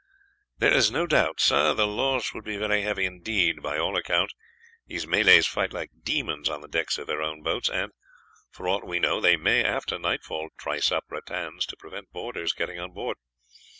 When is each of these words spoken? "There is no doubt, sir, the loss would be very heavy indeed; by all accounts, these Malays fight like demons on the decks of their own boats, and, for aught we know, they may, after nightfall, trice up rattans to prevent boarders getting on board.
"There 0.57 0.73
is 0.73 0.89
no 0.89 1.05
doubt, 1.05 1.39
sir, 1.39 1.75
the 1.75 1.85
loss 1.85 2.33
would 2.33 2.43
be 2.43 2.57
very 2.57 2.81
heavy 2.81 3.05
indeed; 3.05 3.61
by 3.61 3.77
all 3.77 3.95
accounts, 3.95 4.33
these 4.87 5.05
Malays 5.05 5.45
fight 5.45 5.73
like 5.73 5.91
demons 6.01 6.49
on 6.49 6.61
the 6.61 6.67
decks 6.67 6.97
of 6.97 7.05
their 7.05 7.21
own 7.21 7.43
boats, 7.43 7.69
and, 7.69 7.91
for 8.49 8.67
aught 8.67 8.83
we 8.87 8.97
know, 8.97 9.21
they 9.21 9.35
may, 9.37 9.63
after 9.63 9.99
nightfall, 9.99 10.49
trice 10.57 10.91
up 10.91 11.05
rattans 11.11 11.67
to 11.67 11.77
prevent 11.77 12.11
boarders 12.11 12.51
getting 12.53 12.79
on 12.79 12.93
board. 12.93 13.17